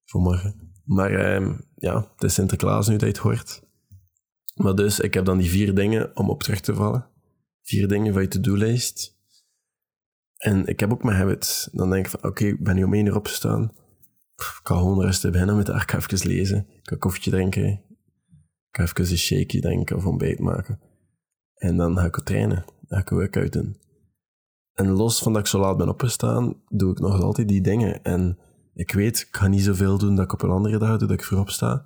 voor 0.05 0.21
morgen. 0.21 0.73
Maar 0.85 1.11
eh, 1.13 1.49
ja, 1.75 2.11
het 2.15 2.23
is 2.23 2.35
Sinterklaas 2.35 2.89
nu 2.89 2.97
dat 2.97 3.09
het 3.09 3.19
hoort. 3.19 3.63
Maar 4.55 4.75
dus, 4.75 5.01
ik 5.01 5.15
heb 5.15 5.25
dan 5.25 5.39
die 5.39 5.51
vier 5.51 5.75
dingen 5.75 6.17
om 6.17 6.31
op 6.31 6.43
terug 6.43 6.61
te 6.61 6.75
vallen. 6.75 7.09
Vier 7.63 7.89
dingen 7.89 8.13
van 8.13 8.23
je 8.23 8.29
to-do-lijst. 8.29 9.19
En 10.37 10.67
ik 10.67 10.81
heb 10.81 10.93
ook 10.93 11.03
mijn 11.03 11.17
habits. 11.17 11.69
Dan 11.73 11.91
denk 11.91 12.05
ik 12.05 12.11
van, 12.11 12.31
oké, 12.31 12.45
ik 12.45 12.65
ben 12.65 12.75
nu 12.75 12.83
om 12.83 12.95
één 12.95 13.07
uur 13.07 13.17
opgestaan. 13.17 13.73
Ik 14.37 14.61
kan 14.63 14.79
gewoon 14.79 15.01
rustig 15.01 15.31
beginnen 15.31 15.57
met 15.57 15.69
ga 15.71 15.97
even 15.97 16.29
lezen. 16.29 16.59
Ik 16.59 16.89
ga 16.89 16.97
koffietje 16.97 17.31
drinken. 17.31 17.85
Ik 18.71 18.77
ga 18.77 18.83
even 18.83 19.01
een 19.01 19.19
shakeje 19.19 19.61
drinken 19.61 19.97
of 19.97 20.07
ontbijt 20.07 20.39
maken. 20.39 20.81
En 21.55 21.77
dan 21.77 21.97
ga 21.97 22.05
ik 22.05 22.21
trainen. 22.21 22.65
Dan 22.81 22.99
ga 22.99 23.05
ik 23.05 23.09
workout 23.09 23.53
doen. 23.53 23.77
En 24.75 24.91
los 24.91 25.23
van 25.23 25.33
dat 25.33 25.43
ik 25.43 25.49
zo 25.49 25.59
laat 25.59 25.77
ben 25.77 25.89
opgestaan, 25.89 26.55
doe 26.69 26.93
ik 26.93 26.99
nog 26.99 27.23
altijd 27.23 27.49
die 27.49 27.61
dingen. 27.61 28.03
En 28.03 28.39
ik 28.75 28.93
weet, 28.93 29.21
ik 29.21 29.37
ga 29.37 29.47
niet 29.47 29.63
zoveel 29.63 29.99
doen 29.99 30.15
dat 30.15 30.25
ik 30.25 30.33
op 30.33 30.43
een 30.43 30.51
andere 30.51 30.79
dag 30.79 30.99
doe, 30.99 31.09
dat 31.09 31.19
ik 31.19 31.25
voorop 31.25 31.51
sta. 31.51 31.85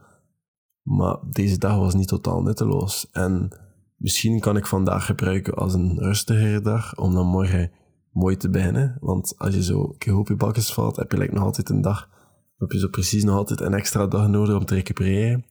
Maar 0.83 1.17
deze 1.31 1.59
dag 1.59 1.77
was 1.77 1.95
niet 1.95 2.09
totaal 2.09 2.43
nutteloos. 2.43 3.11
En 3.13 3.57
misschien 3.97 4.41
kan 4.41 4.57
ik 4.57 4.67
vandaag 4.67 5.07
gebruiken 5.07 5.55
als 5.55 5.75
een 5.75 5.99
rustigere 5.99 6.61
dag, 6.61 6.99
om 6.99 7.15
dan 7.15 7.27
morgen 7.27 7.71
mooi 8.13 8.37
te 8.37 8.51
beginnen. 8.51 8.97
Want 9.01 9.35
als 9.39 9.55
je 9.55 9.63
zo 9.63 9.95
een 9.99 10.13
hoop 10.13 10.29
je 10.29 10.37
bakjes 10.37 10.73
valt, 10.73 10.97
heb 10.97 11.13
je 11.13 11.19
like 11.19 11.35
nog 11.35 11.45
altijd 11.45 11.69
een 11.69 11.81
dag. 11.81 12.09
Heb 12.57 12.73
je 12.73 12.79
zo 12.79 12.89
precies 12.89 13.25
nog 13.25 13.37
altijd 13.37 13.61
een 13.61 13.75
extra 13.75 14.07
dag 14.07 14.29
nodig 14.29 14.57
om 14.57 14.65
te 14.65 14.75
recupereren. 14.75 15.45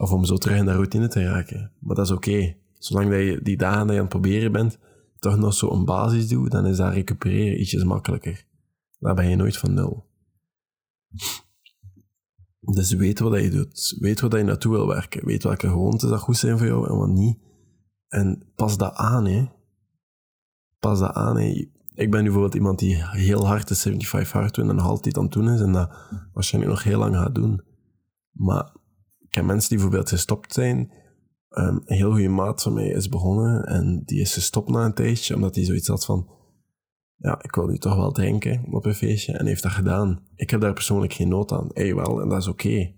Of 0.00 0.12
om 0.12 0.24
zo 0.24 0.36
terug 0.36 0.58
in 0.58 0.64
de 0.64 0.72
routine 0.72 1.08
te 1.08 1.24
raken. 1.24 1.72
Maar 1.80 1.96
dat 1.96 2.06
is 2.06 2.12
oké. 2.12 2.56
Zolang 2.72 3.10
dat 3.10 3.20
je 3.20 3.40
die 3.42 3.56
dagen 3.56 3.86
dat 3.86 3.88
je 3.88 3.94
aan 3.94 4.08
het 4.08 4.08
proberen 4.08 4.52
bent, 4.52 4.78
toch 5.18 5.36
nog 5.36 5.54
zo 5.54 5.70
een 5.70 5.84
basis 5.84 6.28
doet, 6.28 6.50
dan 6.50 6.66
is 6.66 6.76
dat 6.76 6.92
recupereren 6.92 7.60
ietsjes 7.60 7.84
makkelijker. 7.84 8.46
Dan 8.98 9.14
ben 9.14 9.28
je 9.28 9.36
nooit 9.36 9.56
van 9.56 9.74
nul. 9.74 10.06
Dus 12.60 12.92
weet 12.92 13.18
wat 13.18 13.40
je 13.40 13.50
doet. 13.50 13.96
Weet 13.98 14.20
wat 14.20 14.32
je 14.32 14.42
naartoe 14.42 14.72
wil 14.72 14.86
werken. 14.86 15.26
Weet 15.26 15.42
welke 15.42 15.68
gewoontes 15.68 16.08
dat 16.08 16.20
goed 16.20 16.36
zijn 16.36 16.58
voor 16.58 16.66
jou 16.66 16.88
en 16.88 16.96
wat 16.96 17.08
niet. 17.08 17.38
En 18.08 18.52
pas 18.54 18.76
dat 18.76 18.94
aan, 18.94 19.26
hè. 19.26 19.46
Pas 20.78 20.98
dat 20.98 21.12
aan, 21.12 21.38
hè. 21.38 21.44
Ik 21.94 22.10
ben 22.10 22.18
nu 22.18 22.22
bijvoorbeeld 22.22 22.54
iemand 22.54 22.78
die 22.78 23.04
heel 23.10 23.46
hard 23.46 23.68
de 23.68 23.74
75 23.74 24.32
hard 24.32 24.54
doet 24.54 24.68
en 24.68 24.74
nog 24.74 24.84
altijd 24.84 25.16
aan 25.16 25.24
het 25.24 25.32
doen 25.32 25.48
is 25.48 25.60
en 25.60 25.72
dat 25.72 25.90
waarschijnlijk 26.32 26.74
nog 26.74 26.82
heel 26.82 26.98
lang 26.98 27.16
gaat 27.16 27.34
doen. 27.34 27.62
Maar 28.30 28.76
ik 29.28 29.34
heb 29.34 29.44
mensen 29.44 29.68
die 29.68 29.78
bijvoorbeeld 29.78 30.08
gestopt 30.08 30.52
zijn. 30.52 30.92
Um, 31.50 31.82
een 31.84 31.96
heel 31.96 32.10
goede 32.10 32.28
maat 32.28 32.62
van 32.62 32.72
mij 32.72 32.88
is 32.88 33.08
begonnen 33.08 33.64
en 33.64 34.02
die 34.04 34.20
is 34.20 34.32
gestopt 34.32 34.68
na 34.68 34.84
een 34.84 34.94
tijdje, 34.94 35.34
omdat 35.34 35.54
hij 35.54 35.64
zoiets 35.64 35.88
had 35.88 36.04
van 36.04 36.28
ja, 37.18 37.42
ik 37.42 37.54
wil 37.54 37.66
nu 37.66 37.78
toch 37.78 37.96
wel 37.96 38.12
drinken 38.12 38.64
op 38.70 38.84
een 38.84 38.94
feestje. 38.94 39.32
En 39.32 39.46
heeft 39.46 39.62
dat 39.62 39.72
gedaan. 39.72 40.22
Ik 40.34 40.50
heb 40.50 40.60
daar 40.60 40.72
persoonlijk 40.72 41.12
geen 41.12 41.28
nood 41.28 41.52
aan. 41.52 41.68
Hij 41.72 41.94
wel, 41.94 42.20
en 42.20 42.28
dat 42.28 42.38
is 42.38 42.46
oké. 42.46 42.94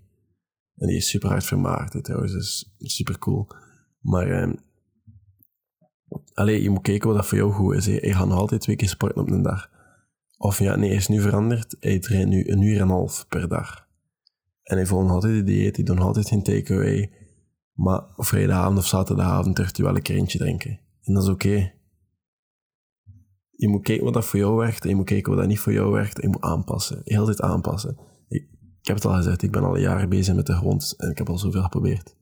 En 0.75 0.87
die 0.87 0.95
is 0.95 1.09
super 1.09 1.29
hard 1.29 1.43
vermaard, 1.43 2.03
trouwens. 2.03 2.33
is 2.33 2.95
super 2.95 3.19
cool. 3.19 3.47
Maar, 3.99 4.27
eh, 4.27 4.53
allee, 6.33 6.61
je 6.61 6.69
moet 6.69 6.81
kijken 6.81 7.07
wat 7.07 7.17
dat 7.17 7.27
voor 7.27 7.37
jou 7.37 7.51
goed 7.51 7.75
is. 7.75 7.85
Hij 7.85 8.13
gaat 8.13 8.27
nog 8.27 8.37
altijd 8.37 8.61
twee 8.61 8.75
keer 8.75 8.89
sporten 8.89 9.21
op 9.21 9.29
een 9.29 9.41
dag. 9.41 9.69
Of 10.37 10.59
ja, 10.59 10.75
nee, 10.75 10.89
hij 10.89 10.97
is 10.97 11.07
nu 11.07 11.21
veranderd. 11.21 11.75
Hij 11.79 11.99
traint 11.99 12.29
nu 12.29 12.47
een 12.47 12.61
uur 12.61 12.75
en 12.75 12.81
een 12.81 12.89
half 12.89 13.25
per 13.27 13.47
dag. 13.47 13.87
En 14.71 14.87
volgt 14.87 15.05
nog 15.05 15.13
altijd 15.13 15.33
de 15.33 15.43
dieet, 15.43 15.85
doet 15.85 15.95
nog 15.95 16.05
altijd 16.05 16.27
geen 16.27 16.43
takeaway. 16.43 17.11
Maar 17.73 18.03
vrijdagavond 18.15 18.77
of 18.77 18.85
zaterdagavond 18.85 19.55
durft 19.55 19.77
hij 19.77 19.85
wel 19.85 19.95
een 19.95 20.01
keer 20.01 20.15
eentje 20.15 20.37
drinken. 20.37 20.79
En 21.01 21.13
dat 21.13 21.23
is 21.23 21.29
oké 21.29 21.71
je 23.61 23.67
moet 23.67 23.83
kijken 23.83 24.03
wat 24.03 24.13
dat 24.13 24.25
voor 24.25 24.39
jou 24.39 24.55
werkt 24.55 24.83
en 24.83 24.89
je 24.89 24.95
moet 24.95 25.05
kijken 25.05 25.31
wat 25.31 25.39
dat 25.39 25.49
niet 25.49 25.59
voor 25.59 25.73
jou 25.73 25.91
werkt 25.91 26.15
en 26.15 26.21
je 26.21 26.27
moet 26.27 26.41
aanpassen. 26.41 27.01
Heel 27.03 27.25
tijd 27.25 27.41
aanpassen. 27.41 27.97
Ik, 28.27 28.47
ik, 28.81 28.87
heb 28.87 28.95
het 28.95 29.05
al 29.05 29.13
gezegd, 29.13 29.41
ik 29.41 29.51
ben 29.51 29.63
al 29.63 29.77
jaren 29.77 30.09
bezig 30.09 30.35
met 30.35 30.45
de 30.45 30.53
grond 30.53 30.93
en 30.97 31.09
ik 31.09 31.17
heb 31.17 31.29
al 31.29 31.37
zoveel 31.37 31.61
geprobeerd. 31.61 32.15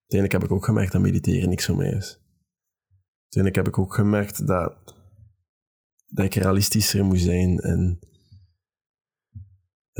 Uiteindelijk 0.00 0.32
heb 0.32 0.44
ik 0.44 0.52
ook 0.52 0.64
gemerkt 0.64 0.92
dat 0.92 1.00
mediteren 1.00 1.48
niks 1.48 1.66
voor 1.66 1.76
mij 1.76 1.90
is. 1.90 2.20
Uiteindelijk 3.22 3.66
heb 3.66 3.68
ik 3.68 3.78
ook 3.78 3.94
gemerkt 3.94 4.46
dat, 4.46 4.74
dat 6.06 6.24
ik 6.24 6.34
realistischer 6.34 7.04
moet 7.04 7.20
zijn 7.20 7.58
en 7.58 7.98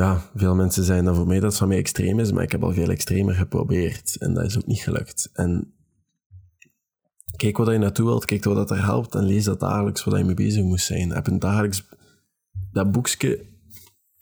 ja, 0.00 0.30
veel 0.34 0.54
mensen 0.54 0.84
zijn 0.84 1.04
dan 1.04 1.14
voor 1.14 1.26
mij 1.26 1.40
dat 1.40 1.50
het 1.50 1.58
van 1.58 1.68
mij 1.68 1.76
extreem 1.76 2.18
is, 2.18 2.32
maar 2.32 2.42
ik 2.42 2.52
heb 2.52 2.62
al 2.62 2.72
veel 2.72 2.90
extremer 2.90 3.34
geprobeerd 3.34 4.16
en 4.18 4.34
dat 4.34 4.44
is 4.44 4.58
ook 4.58 4.66
niet 4.66 4.80
gelukt. 4.80 5.30
En 5.32 5.74
kijk 7.36 7.56
wat 7.56 7.68
je 7.68 7.78
naartoe 7.78 8.06
wilt, 8.06 8.24
kijk 8.24 8.44
wat 8.44 8.54
dat 8.54 8.70
er 8.70 8.84
helpt 8.84 9.14
en 9.14 9.24
lees 9.24 9.44
dat 9.44 9.60
dagelijks 9.60 10.04
wat 10.04 10.18
je 10.18 10.24
mee 10.24 10.34
bezig 10.34 10.62
moet 10.62 10.80
zijn. 10.80 11.10
Heb 11.10 11.26
een 11.26 11.38
dagelijks 11.38 11.88
dat 12.72 12.92
boekje, 12.92 13.48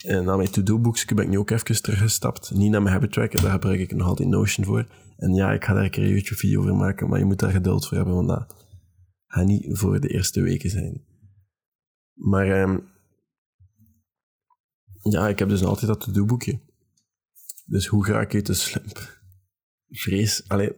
en 0.05 0.25
naar 0.25 0.37
mijn 0.37 0.51
to-do-boekje 0.51 1.15
ben 1.15 1.25
ik 1.25 1.31
nu 1.31 1.39
ook 1.39 1.51
even 1.51 1.83
teruggestapt. 1.83 2.51
Niet 2.55 2.71
naar 2.71 2.83
mijn 2.83 2.95
habit 2.95 3.13
tracker, 3.13 3.43
daar 3.43 3.51
gebruik 3.51 3.81
ik 3.81 3.95
nog 3.95 4.07
altijd 4.07 4.29
Notion 4.29 4.67
voor. 4.67 4.87
En 5.17 5.35
ja, 5.35 5.53
ik 5.53 5.65
ga 5.65 5.75
daar 5.75 5.85
een 5.85 5.91
keer 5.91 6.05
een 6.05 6.11
YouTube-video 6.11 6.61
over 6.61 6.75
maken, 6.75 7.09
maar 7.09 7.19
je 7.19 7.25
moet 7.25 7.39
daar 7.39 7.51
geduld 7.51 7.87
voor 7.87 7.97
hebben, 7.97 8.15
want 8.15 8.29
dat, 8.29 8.57
Ga 9.27 9.43
niet 9.43 9.79
voor 9.79 10.01
de 10.01 10.09
eerste 10.09 10.41
weken 10.41 10.71
zijn. 10.71 11.05
Maar 12.15 12.47
ehm, 12.47 12.79
ja, 15.13 15.29
ik 15.29 15.39
heb 15.39 15.49
dus 15.49 15.65
altijd 15.65 15.87
dat 15.87 16.01
to-do-boekje. 16.01 16.61
Dus 17.67 17.87
hoe 17.87 18.05
ga 18.05 18.21
ik 18.21 18.35
uit 18.35 18.47
de 18.47 18.55
slump? 18.55 19.21
Vrees, 19.91 20.49
alleen, 20.49 20.73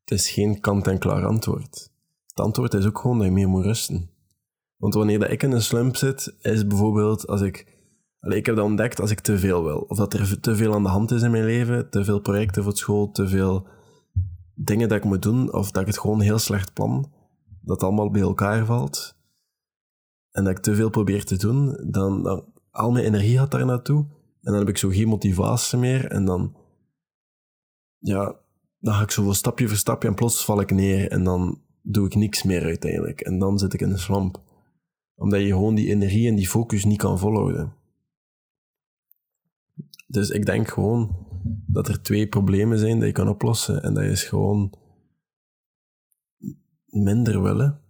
het 0.00 0.10
is 0.10 0.30
geen 0.30 0.60
kant-en-klaar 0.60 1.24
antwoord. 1.26 1.90
Het 2.26 2.40
antwoord 2.40 2.74
is 2.74 2.86
ook 2.86 2.98
gewoon 2.98 3.16
dat 3.18 3.26
je 3.26 3.32
meer 3.32 3.48
moet 3.48 3.64
rusten. 3.64 4.10
Want 4.76 4.94
wanneer 4.94 5.18
dat 5.18 5.30
ik 5.30 5.42
in 5.42 5.52
een 5.52 5.62
slump 5.62 5.96
zit, 5.96 6.34
is 6.40 6.66
bijvoorbeeld 6.66 7.26
als 7.26 7.40
ik... 7.40 7.76
Allee, 8.20 8.38
ik 8.38 8.46
heb 8.46 8.56
dat 8.56 8.64
ontdekt 8.64 9.00
als 9.00 9.10
ik 9.10 9.20
te 9.20 9.38
veel 9.38 9.64
wil. 9.64 9.78
Of 9.78 9.96
dat 9.96 10.14
er 10.14 10.40
te 10.40 10.56
veel 10.56 10.74
aan 10.74 10.82
de 10.82 10.88
hand 10.88 11.10
is 11.10 11.22
in 11.22 11.30
mijn 11.30 11.44
leven, 11.44 11.90
te 11.90 12.04
veel 12.04 12.20
projecten 12.20 12.62
voor 12.62 12.76
school, 12.76 13.10
te 13.10 13.28
veel 13.28 13.66
dingen 14.54 14.88
dat 14.88 14.98
ik 14.98 15.04
moet 15.04 15.22
doen, 15.22 15.52
of 15.52 15.70
dat 15.70 15.82
ik 15.82 15.88
het 15.88 15.98
gewoon 15.98 16.20
heel 16.20 16.38
slecht 16.38 16.72
plan, 16.72 17.12
dat 17.60 17.82
allemaal 17.82 18.10
bij 18.10 18.20
elkaar 18.20 18.64
valt, 18.64 19.16
en 20.30 20.44
dat 20.44 20.56
ik 20.56 20.62
te 20.62 20.74
veel 20.74 20.90
probeer 20.90 21.24
te 21.24 21.36
doen, 21.36 21.90
dan, 21.90 22.22
dan 22.22 22.44
al 22.78 22.90
mijn 22.90 23.04
energie 23.04 23.38
gaat 23.38 23.50
daar 23.50 23.66
naartoe, 23.66 24.06
en 24.40 24.52
dan 24.52 24.58
heb 24.58 24.68
ik 24.68 24.78
zo 24.78 24.88
geen 24.88 25.08
motivatie 25.08 25.78
meer, 25.78 26.06
en 26.06 26.24
dan, 26.24 26.56
ja, 27.98 28.36
dan 28.78 28.94
ga 28.94 29.02
ik 29.02 29.10
zo 29.10 29.32
stapje 29.32 29.68
voor 29.68 29.76
stapje, 29.76 30.08
en 30.08 30.14
plots 30.14 30.44
val 30.44 30.60
ik 30.60 30.70
neer, 30.70 31.10
en 31.10 31.24
dan 31.24 31.62
doe 31.82 32.06
ik 32.06 32.14
niks 32.14 32.42
meer 32.42 32.62
uiteindelijk. 32.62 33.20
En 33.20 33.38
dan 33.38 33.58
zit 33.58 33.74
ik 33.74 33.80
in 33.80 33.90
een 33.90 33.98
slump. 33.98 34.42
Omdat 35.14 35.40
je 35.40 35.46
gewoon 35.46 35.74
die 35.74 35.88
energie 35.88 36.28
en 36.28 36.34
die 36.34 36.48
focus 36.48 36.84
niet 36.84 36.98
kan 36.98 37.18
volhouden. 37.18 37.72
Dus 40.06 40.30
ik 40.30 40.46
denk 40.46 40.68
gewoon 40.68 41.26
dat 41.66 41.88
er 41.88 42.02
twee 42.02 42.28
problemen 42.28 42.78
zijn 42.78 42.98
die 42.98 43.06
je 43.06 43.12
kan 43.12 43.28
oplossen. 43.28 43.82
En 43.82 43.94
dat 43.94 44.04
is 44.04 44.24
gewoon 44.24 44.74
minder 46.86 47.42
willen. 47.42 47.80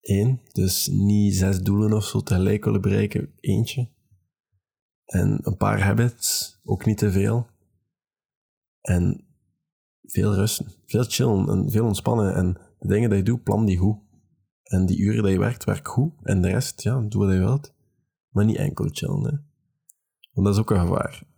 Eén. 0.00 0.40
Dus 0.52 0.86
niet 0.86 1.34
zes 1.34 1.62
doelen 1.62 1.92
of 1.92 2.04
zo 2.04 2.20
tegelijk 2.20 2.64
willen 2.64 2.80
bereiken. 2.80 3.32
Eentje. 3.40 3.88
En 5.10 5.38
een 5.42 5.56
paar 5.56 5.82
habits. 5.82 6.58
Ook 6.64 6.84
niet 6.84 6.98
te 6.98 7.10
veel. 7.10 7.46
En 8.80 9.24
veel 10.02 10.34
rusten. 10.34 10.66
Veel 10.86 11.04
chillen 11.04 11.48
en 11.48 11.70
veel 11.70 11.86
ontspannen. 11.86 12.34
En 12.34 12.58
de 12.78 12.88
dingen 12.88 13.08
die 13.08 13.18
je 13.18 13.24
doet, 13.24 13.42
plan 13.42 13.64
die 13.64 13.78
goed. 13.78 13.98
En 14.62 14.86
die 14.86 14.98
uren 14.98 15.22
dat 15.22 15.32
je 15.32 15.38
werkt, 15.38 15.64
werk 15.64 15.88
goed. 15.88 16.12
En 16.22 16.42
de 16.42 16.48
rest, 16.48 16.82
ja, 16.82 17.00
doe 17.00 17.24
wat 17.24 17.32
je 17.32 17.38
wilt. 17.38 17.74
Maar 18.28 18.44
niet 18.44 18.56
enkel 18.56 18.88
chillen. 18.92 19.24
Hè. 19.24 19.36
Want 20.32 20.46
dat 20.46 20.54
is 20.54 20.60
ook 20.60 20.70
een 20.70 20.80
gevaar 20.80 21.28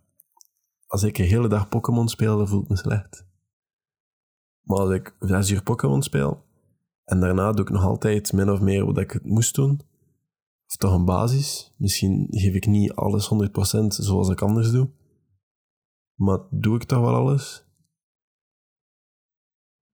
als 0.93 1.03
ik 1.03 1.17
een 1.17 1.25
hele 1.25 1.47
dag 1.47 1.69
Pokémon 1.69 2.07
speel, 2.07 2.37
dan 2.37 2.47
voel 2.47 2.65
me 2.67 2.77
slecht. 2.77 3.25
Maar 4.61 4.77
als 4.77 4.91
ik 4.91 5.15
zes 5.19 5.51
uur 5.51 5.63
Pokémon 5.63 6.03
speel, 6.03 6.45
en 7.03 7.19
daarna 7.19 7.51
doe 7.51 7.65
ik 7.65 7.71
nog 7.71 7.83
altijd 7.83 8.33
min 8.33 8.49
of 8.49 8.61
meer 8.61 8.85
wat 8.85 8.97
ik 8.97 9.11
het 9.11 9.25
moest 9.25 9.55
doen, 9.55 9.81
toch 10.77 10.93
een 10.93 11.05
basis, 11.05 11.73
misschien 11.77 12.27
geef 12.29 12.53
ik 12.53 12.65
niet 12.65 12.93
alles 12.93 13.29
100% 13.33 13.85
zoals 13.87 14.29
ik 14.29 14.41
anders 14.41 14.71
doe, 14.71 14.89
maar 16.15 16.39
doe 16.49 16.75
ik 16.75 16.83
toch 16.83 16.99
wel 16.99 17.15
alles, 17.15 17.65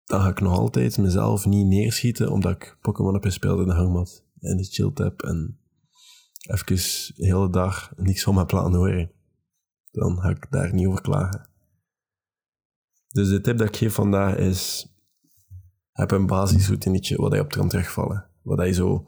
dan 0.04 0.22
ga 0.22 0.28
ik 0.28 0.42
nog 0.42 0.58
altijd 0.58 0.98
mezelf 0.98 1.46
niet 1.46 1.68
neerschieten 1.68 2.32
omdat 2.32 2.52
ik 2.52 2.78
Pokémon 2.82 3.14
heb 3.14 3.24
gespeeld 3.24 3.60
in 3.60 3.68
de 3.68 3.74
hangmat 3.74 4.26
en 4.40 4.58
de 4.58 4.64
chilled 4.64 4.98
heb 4.98 5.22
en 5.22 5.60
even 6.40 6.76
de 7.16 7.26
hele 7.26 7.50
dag 7.50 7.94
niks 7.96 8.24
van 8.24 8.34
mijn 8.34 8.46
plan 8.46 8.76
horen 8.76 9.12
dan 9.92 10.20
ga 10.20 10.30
ik 10.30 10.52
daar 10.52 10.74
niet 10.74 10.88
over 10.88 11.02
klagen. 11.02 11.50
Dus 13.08 13.30
de 13.30 13.42
tip 13.42 13.58
dat 13.58 13.68
ik 13.68 13.76
geef 13.76 13.94
vandaag 13.94 14.36
is: 14.36 14.88
heb 15.92 16.12
een 16.12 16.26
basisroutinetje 16.26 17.16
wat 17.16 17.34
je 17.34 17.40
op 17.40 17.50
kan 17.50 17.70
terugvallen. 17.70 18.30
Wat 18.42 18.66
je 18.66 18.74
zo. 18.74 19.08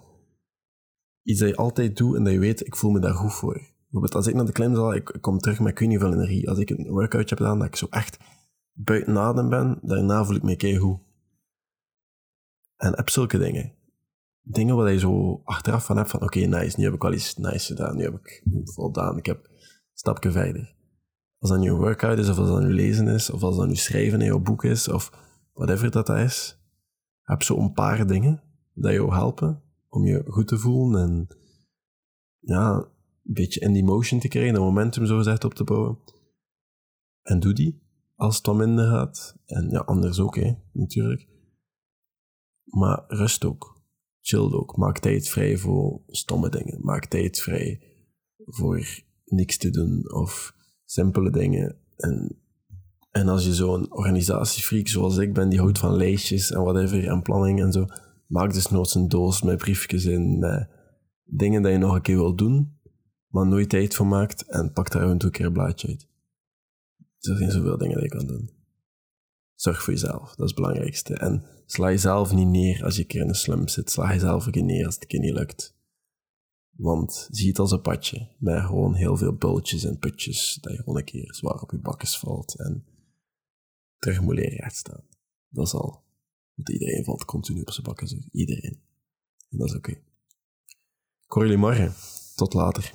Iets 1.23 1.39
dat 1.39 1.49
je 1.49 1.55
altijd 1.55 1.97
doet 1.97 2.15
en 2.15 2.23
dat 2.23 2.33
je 2.33 2.39
weet, 2.39 2.65
ik 2.65 2.75
voel 2.75 2.91
me 2.91 2.99
daar 2.99 3.13
goed 3.13 3.33
voor. 3.33 3.69
Bijvoorbeeld 3.81 4.15
als 4.15 4.27
ik 4.27 4.35
naar 4.35 4.45
de 4.45 4.51
klimzaal, 4.51 4.93
ik, 4.93 5.09
ik 5.09 5.21
kom 5.21 5.39
terug 5.39 5.59
met 5.59 5.71
ik 5.71 5.87
weet 5.87 5.99
veel 5.99 6.13
energie. 6.13 6.49
Als 6.49 6.57
ik 6.57 6.69
een 6.69 6.87
workout 6.87 7.29
heb 7.29 7.37
gedaan, 7.39 7.59
dat 7.59 7.67
ik 7.67 7.75
zo 7.75 7.87
echt 7.89 8.17
buiten 8.73 9.17
adem 9.17 9.49
ben, 9.49 9.79
daarna 9.81 10.25
voel 10.25 10.35
ik 10.35 10.43
me 10.43 10.55
kei 10.55 10.77
goed. 10.77 10.99
En 12.75 12.95
heb 12.95 13.09
zulke 13.09 13.37
dingen. 13.37 13.73
Dingen 14.41 14.75
waar 14.75 14.91
je 14.91 14.99
zo 14.99 15.41
achteraf 15.43 15.85
van 15.85 15.97
hebt 15.97 16.09
van, 16.09 16.21
oké, 16.21 16.39
nice, 16.39 16.79
nu 16.79 16.85
heb 16.85 16.93
ik 16.93 17.01
wel 17.01 17.13
iets 17.13 17.35
nice 17.35 17.65
gedaan, 17.65 17.95
nu 17.95 18.03
heb 18.03 18.13
ik 18.13 18.43
voldaan, 18.63 19.17
ik 19.17 19.25
heb 19.25 19.49
stapje 19.93 20.31
verder. 20.31 20.75
Als 21.37 21.49
dat 21.49 21.59
nu 21.59 21.69
een 21.69 21.77
workout 21.77 22.17
is, 22.17 22.29
of 22.29 22.37
als 22.37 22.49
dat 22.49 22.61
nu 22.61 22.73
lezen 22.73 23.07
is, 23.07 23.29
of 23.29 23.43
als 23.43 23.57
dat 23.57 23.67
nu 23.67 23.75
schrijven 23.75 24.19
in 24.19 24.25
jouw 24.25 24.39
boek 24.39 24.63
is, 24.63 24.87
of 24.87 25.11
whatever 25.53 25.91
dat, 25.91 26.05
dat 26.05 26.17
is, 26.17 26.59
heb 27.21 27.43
zo 27.43 27.57
een 27.57 27.73
paar 27.73 28.07
dingen 28.07 28.41
dat 28.73 28.91
jou 28.91 29.13
helpen 29.13 29.61
om 29.91 30.05
je 30.05 30.23
goed 30.27 30.47
te 30.47 30.57
voelen 30.57 31.01
en 31.01 31.27
ja, 32.39 32.75
een 33.23 33.33
beetje 33.33 33.59
in 33.59 33.73
die 33.73 33.83
motion 33.83 34.19
te 34.19 34.27
krijgen, 34.27 34.55
een 34.55 34.61
momentum 34.61 35.05
zo 35.05 35.17
gezegd 35.17 35.43
op 35.43 35.53
te 35.53 35.63
bouwen. 35.63 35.97
En 37.21 37.39
doe 37.39 37.53
die 37.53 37.81
als 38.15 38.37
het 38.37 38.45
wat 38.45 38.55
minder 38.55 38.89
gaat. 38.89 39.35
En 39.45 39.69
ja, 39.69 39.79
anders 39.79 40.19
ook, 40.19 40.35
hè, 40.35 40.53
natuurlijk. 40.71 41.27
Maar 42.63 43.03
rust 43.07 43.45
ook. 43.45 43.81
Chill 44.19 44.51
ook. 44.51 44.77
Maak 44.77 44.99
tijd 44.99 45.29
vrij 45.29 45.57
voor 45.57 46.01
stomme 46.07 46.49
dingen. 46.49 46.77
Maak 46.81 47.05
tijd 47.05 47.39
vrij 47.39 47.81
voor 48.37 49.03
niks 49.25 49.57
te 49.57 49.69
doen 49.69 50.13
of 50.13 50.55
simpele 50.85 51.31
dingen. 51.31 51.77
En, 51.97 52.41
en 53.11 53.27
als 53.27 53.45
je 53.45 53.53
zo'n 53.53 53.93
organisatiefreak 53.93 54.87
zoals 54.87 55.17
ik 55.17 55.33
ben, 55.33 55.49
die 55.49 55.59
houdt 55.59 55.79
van 55.79 55.95
lijstjes 55.95 56.51
en 56.51 56.61
whatever 56.61 57.07
en 57.07 57.21
planning 57.21 57.61
en 57.61 57.71
zo, 57.71 57.85
maak 58.31 58.53
dus 58.53 58.69
nooit 58.69 58.93
een 58.93 59.07
doos 59.07 59.41
met 59.41 59.57
briefjes 59.57 60.05
in, 60.05 60.39
met 60.39 60.69
dingen 61.23 61.61
dat 61.61 61.71
je 61.71 61.77
nog 61.77 61.95
een 61.95 62.01
keer 62.01 62.15
wil 62.15 62.35
doen, 62.35 62.79
maar 63.27 63.47
nooit 63.47 63.69
tijd 63.69 63.95
voor 63.95 64.07
maakt 64.07 64.45
en 64.47 64.73
pak 64.73 64.91
daar 64.91 65.03
een 65.03 65.31
keer 65.31 65.45
een 65.45 65.53
blaadje 65.53 65.87
uit. 65.87 66.07
Er 67.19 67.37
zijn 67.37 67.51
zoveel 67.51 67.77
dingen 67.77 67.95
die 67.95 68.03
je 68.03 68.09
kan 68.09 68.27
doen. 68.27 68.49
Zorg 69.55 69.83
voor 69.83 69.93
jezelf, 69.93 70.29
dat 70.29 70.39
is 70.39 70.51
het 70.51 70.55
belangrijkste. 70.55 71.13
En 71.13 71.45
sla 71.65 71.89
jezelf 71.89 72.33
niet 72.33 72.47
neer 72.47 72.83
als 72.83 72.95
je 72.95 73.01
een 73.01 73.07
keer 73.07 73.21
in 73.21 73.27
een 73.27 73.35
slum 73.35 73.67
zit. 73.67 73.91
Sla 73.91 74.13
jezelf 74.13 74.45
een 74.45 74.51
keer 74.51 74.63
neer 74.63 74.85
als 74.85 74.93
het 74.93 75.03
een 75.03 75.09
keer 75.09 75.19
niet 75.19 75.33
lukt. 75.33 75.75
Want 76.69 77.27
zie 77.31 77.47
het 77.47 77.59
als 77.59 77.71
een 77.71 77.81
padje 77.81 78.35
met 78.37 78.65
gewoon 78.65 78.93
heel 78.93 79.17
veel 79.17 79.35
bultjes 79.35 79.83
en 79.83 79.99
putjes, 79.99 80.57
dat 80.61 80.71
je 80.71 80.77
gewoon 80.77 80.97
een 80.97 81.03
keer 81.03 81.33
zwaar 81.33 81.61
op 81.61 81.71
je 81.71 81.79
bakkes 81.79 82.17
valt 82.17 82.59
en 82.59 82.85
terug 83.97 84.21
moet 84.21 84.35
leren 84.35 84.57
rechtstaan. 84.57 85.03
Dat 85.49 85.65
is 85.65 85.73
al. 85.73 86.03
Want 86.63 86.79
iedereen 86.79 87.03
valt 87.03 87.25
continu 87.25 87.61
op 87.61 87.71
zijn 87.71 87.85
bakken, 87.85 88.29
iedereen. 88.31 88.79
En 89.49 89.57
dat 89.57 89.67
is 89.67 89.75
oké. 89.75 89.89
Okay. 89.89 90.03
Ik 91.25 91.31
hoor 91.31 91.43
jullie 91.43 91.57
morgen. 91.57 91.93
Tot 92.35 92.53
later. 92.53 92.93